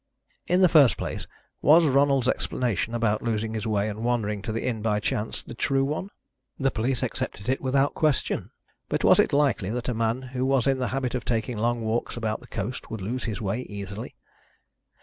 In 0.47 0.61
the 0.61 0.67
first 0.67 0.97
place, 0.97 1.27
was 1.61 1.85
Ronald's 1.85 2.27
explanation, 2.27 2.95
about 2.95 3.21
losing 3.21 3.53
his 3.53 3.67
way 3.67 3.87
and 3.87 4.03
wandering 4.03 4.41
to 4.41 4.51
the 4.51 4.65
inn 4.65 4.81
by 4.81 4.99
chance, 4.99 5.43
the 5.43 5.53
true 5.53 5.83
one? 5.85 6.09
The 6.57 6.71
police 6.71 7.03
accepted 7.03 7.47
it 7.47 7.61
without 7.61 7.93
question, 7.93 8.49
but 8.89 9.03
was 9.03 9.19
it 9.19 9.31
likely 9.31 9.69
that 9.69 9.89
a 9.89 9.93
man 9.93 10.23
who 10.33 10.43
was 10.43 10.65
in 10.65 10.79
the 10.79 10.87
habit 10.87 11.13
of 11.13 11.23
taking 11.23 11.59
long 11.59 11.81
walks 11.83 12.17
about 12.17 12.39
the 12.41 12.47
coast 12.47 12.89
would 12.89 12.99
lose 13.03 13.25
his 13.25 13.41
way 13.41 13.61
easily? 13.61 14.15